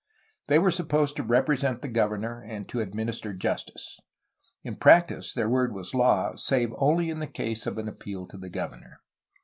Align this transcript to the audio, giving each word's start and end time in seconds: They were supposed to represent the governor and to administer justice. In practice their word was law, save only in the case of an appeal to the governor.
They 0.47 0.57
were 0.57 0.71
supposed 0.71 1.15
to 1.17 1.21
represent 1.23 1.83
the 1.83 1.87
governor 1.87 2.41
and 2.41 2.67
to 2.69 2.79
administer 2.79 3.35
justice. 3.35 3.99
In 4.63 4.77
practice 4.77 5.31
their 5.31 5.47
word 5.47 5.75
was 5.75 5.93
law, 5.93 6.35
save 6.37 6.71
only 6.79 7.11
in 7.11 7.19
the 7.19 7.27
case 7.27 7.67
of 7.67 7.77
an 7.77 7.87
appeal 7.87 8.25
to 8.29 8.37
the 8.39 8.49
governor. 8.49 9.01